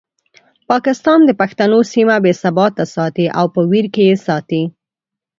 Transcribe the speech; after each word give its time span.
پاکستان 0.69 1.19
د 1.25 1.31
پښتنو 1.41 1.79
سیمه 1.93 2.15
بې 2.23 2.33
ثباته 2.41 2.85
ساتي 2.95 3.25
او 3.39 3.45
په 3.55 3.61
ویر 3.69 3.85
کې 3.93 4.03
یې 4.09 4.15
ساتي. 4.27 4.63